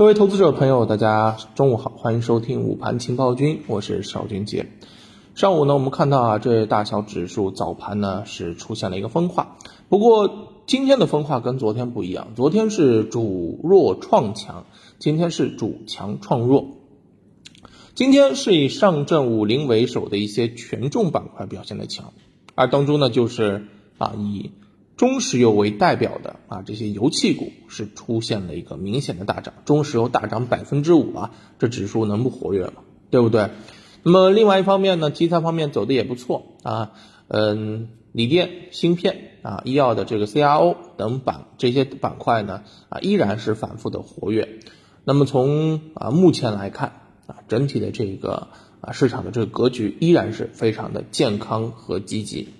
[0.00, 4.64] 各位投资者朋友，大家中午好，欢迎收听午盘情报君，我是邵军杰。
[5.34, 9.58] 上午呢，我们看到啊，这大小指数早盘呢是出现了一个分化，
[9.90, 14.64] 不过今天的分化跟昨天不一样，昨天是主弱创强，
[14.98, 16.68] 今天是主强创弱。
[17.94, 22.14] 今天是以上证五零为首的一些权重板块表现的强，
[22.54, 23.66] 而当中呢，就是
[23.98, 24.52] 啊以。
[25.00, 32.82] 中石油为代表的啊，这些油气股是出现了一个明显的大涨，中石油大涨百分之五啊，这指数能不活跃吗？
[33.08, 33.48] 对不对？
[34.02, 36.92] 那么另外一方面呢，题材方面走的也不错啊，
[37.28, 44.58] 嗯，锂电、芯片啊、医药的这个 CRO 等板这些板块呢啊，依然是反复的活跃。
[45.04, 48.48] 那么从啊目前来看啊，整体的这个
[48.82, 52.50] 啊市场的这个格局依然是非常的健康和积极。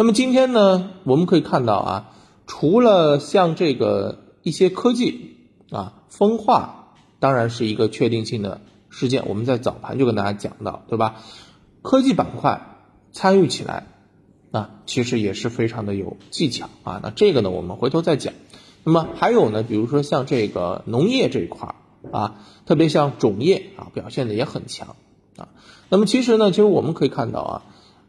[0.00, 2.10] 那么今天呢，我们可以看到啊，
[2.46, 5.36] 除了像这个一些科技
[5.70, 9.28] 啊分化，当然是一个确定性的事件。
[9.28, 11.16] 我们在早盘就跟大家讲到，对吧？
[11.82, 12.78] 科技板块
[13.12, 13.88] 参与起来
[14.52, 16.98] 啊，其实也是非常的有技巧啊。
[17.02, 18.32] 那这个呢，我们回头再讲。
[18.84, 21.74] 那么还有呢，比如说像这个农业这一块
[22.10, 24.96] 啊，特别像种业啊，表现的也很强
[25.36, 25.48] 啊。
[25.90, 27.62] 那么其实呢，其实我们可以看到啊。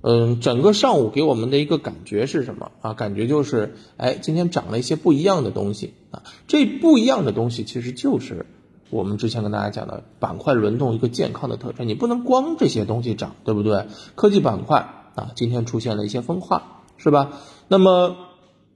[0.00, 2.94] 嗯，整个上午给我们的一个感觉是什么啊？
[2.94, 6.22] 感觉就是，哎，今天涨了一些不一样的东西啊。
[6.46, 8.46] 这不一样的东西其实就是
[8.90, 11.88] 我们之前跟大家讲的板块轮动一个健康的特征。
[11.88, 13.86] 你不能光这些东西涨，对不对？
[14.14, 17.32] 科技板块啊，今天出现了一些分化，是吧？
[17.66, 18.14] 那么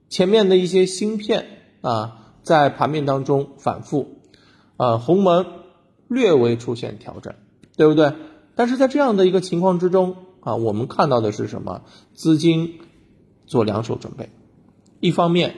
[0.09, 1.45] 前面的一些芯片
[1.79, 4.17] 啊，在盘面当中反复，
[4.75, 5.45] 啊，鸿蒙
[6.09, 7.33] 略微出现调整，
[7.77, 8.11] 对不对？
[8.55, 10.17] 但是在这样的一个情况之中。
[10.43, 11.83] 啊，我们看到的是什么？
[12.13, 12.79] 资金
[13.45, 14.29] 做两手准备，
[14.99, 15.55] 一方面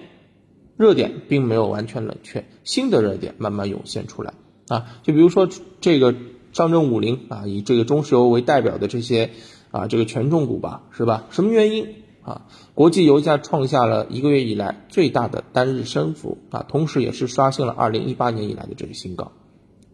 [0.78, 4.34] 热点并没有完全冷却，新的热点慢慢涌现出来
[4.68, 4.86] 啊。
[5.04, 5.50] 就比如说
[5.82, 6.14] 这个
[6.52, 9.32] 上证五零啊，以这个中石油为代表的这些
[9.72, 11.26] 啊，这个权重股吧，是吧？
[11.32, 12.48] 什么原因啊？
[12.74, 19.32] 国际油价创下了一个月以来最大的单日升幅啊，同时也是刷新了二零一八年以来的这个新高，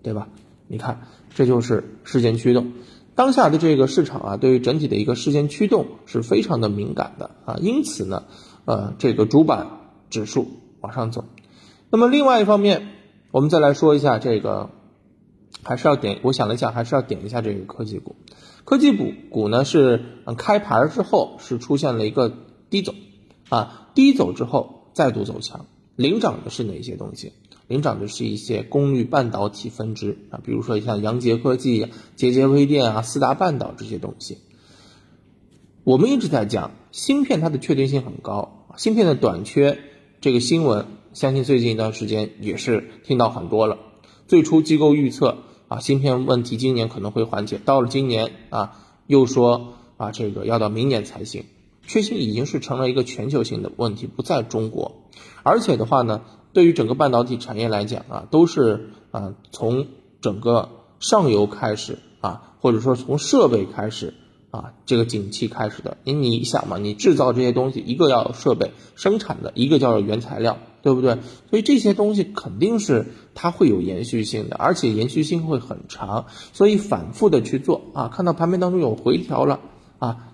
[0.04, 0.28] 对吧？
[0.68, 2.72] 你看，这就是事件驱动。
[3.14, 8.24] 当下的这个市场啊，对于整体的一个事件驱动是非常的敏感的啊，因此呢，
[8.66, 9.68] 呃，这个主板
[10.10, 10.48] 指数
[10.80, 11.26] 往上走。
[11.90, 12.88] 那么另外一方面，
[13.32, 14.70] 我们再来说一下这个，
[15.62, 18.16] 还是要点，我想了一下，还是要点一下这个科技股。
[18.64, 20.04] 科技股股呢是
[20.38, 22.32] 开盘之后是出现了一个
[22.70, 22.94] 低走
[23.50, 27.34] 啊，低走之后再度走强，领涨的是哪些东西？
[27.68, 34.40] 领涨的是一些功率半导体分支啊，比如说像阳杰科技、捷捷微电啊、四大半导这些东西。
[35.84, 39.80] 我们一直在讲芯片，它的确定性很高，芯片的短缺
[40.20, 43.80] 这个新闻，相信最近一段时间也是听到很多了。
[44.28, 45.38] 最初机构预测
[45.70, 51.46] 啊，芯片问题今年可能会缓解，到了今年啊，又说啊，这个要到明年才行，
[51.88, 55.04] 确信已经是成了一个全球性的问题，不在中国，
[55.44, 56.22] 而且的话呢。
[56.54, 59.88] 对于整个半导体产业来讲啊，都是啊从
[60.22, 60.70] 整个
[61.00, 64.14] 上游开始啊，或者说从设备开始
[64.52, 65.98] 啊，这个景气开始的。
[66.04, 71.18] 你你想嘛，你制造这些东西，一个要有设备生产的，一个叫做原材料，对不对？
[71.50, 76.26] 所以这些东西肯定是它会有延续性的，而且延续性会很长。
[76.52, 79.62] 所以反复的去做啊，看到盘面当中有回调了
[80.00, 80.34] 啊，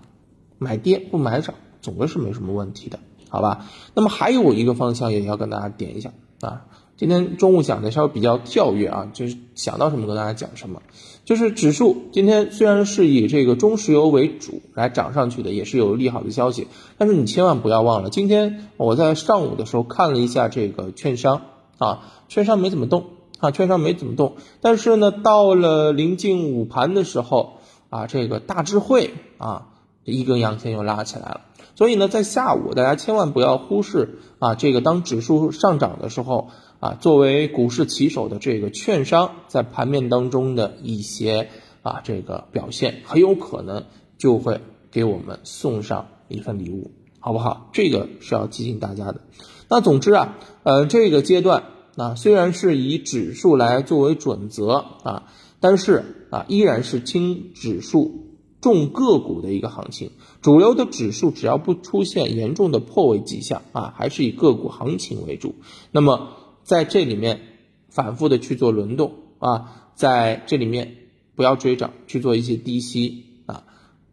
[0.58, 2.98] 买跌不买涨，总归是没什么问题的。
[3.28, 6.64] 好吧，那么还有一个方向也要跟大家点一下啊。
[6.96, 10.82] 今天中午讲的稍微比较跳跃啊，就是想到什么跟大家讲什么。
[11.24, 16.66] 就是指数今天虽然是以这个中石油为主来涨上去的，也是有利好的消息，
[16.96, 21.42] 但是你千万不要忘了，今天我在上午的时候看了一下这个券商
[21.76, 23.04] 啊，券商没怎么动
[23.38, 24.34] 啊，券商没怎么动。
[24.60, 27.58] 但是呢，到了临近午盘的时候
[27.90, 29.68] 啊，这个大智慧啊，
[30.02, 31.42] 一根阳线又拉起来了。
[31.78, 36.50] 所以呢，在下午大家千万不要忽视啊，这个当指数上涨的时候
[36.80, 41.50] 啊，作为股市旗手的这个券商在盘面当中的一些
[41.82, 43.84] 啊这个表现，很有可能
[44.18, 44.60] 就会
[44.90, 46.90] 给我们送上一份礼物，
[47.20, 47.70] 好不好？
[47.72, 49.20] 这个是要提醒大家的。
[49.68, 51.62] 那总之啊，呃，这个阶段
[51.94, 55.26] 啊，虽然是以指数来作为准则啊，
[55.60, 58.24] 但是啊，依然是轻指数。
[58.60, 60.10] 重个股的一个行情，
[60.42, 65.54] 主流的指数只要不出现严重的破位迹象啊，还是以个股行情为主。
[65.92, 66.30] 那么
[66.64, 67.40] 在这里面
[67.88, 70.96] 反复的去做轮动啊，在这里面
[71.36, 73.64] 不要追涨，去做一些低吸啊，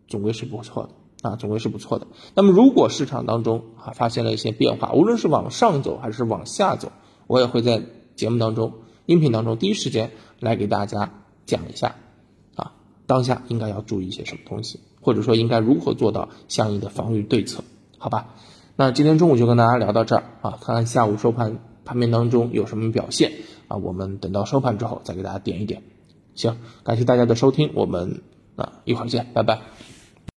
[0.08, 2.06] 总归是不错的啊，总归是不错的。
[2.36, 6.92] 那么如果市场当中啊发现了一些变化，无论是往上走还是往下走，
[7.26, 7.82] 我也会在
[8.16, 8.74] 节目当中
[9.08, 11.96] 音频当中第一时间来给大家讲一下，
[13.08, 17.64] 当下应该要注意一些什么东西，或者说应该如何做到相应的防御对策，
[17.98, 18.36] 好吧？
[18.76, 23.32] 那今天中午就跟大家聊到这儿啊，看看下午收盘盘面当中有什么表现
[23.68, 25.82] 啊，我们等到收盘之后再给大家点一点。
[26.36, 28.22] 行，感谢大家的收听，我们
[28.56, 29.62] 啊一会儿见，拜拜。